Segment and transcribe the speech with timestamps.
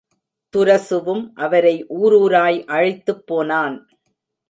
[0.53, 3.77] துரசுவும் அவரை ஊரூராய் அழைத்துப் போனான்.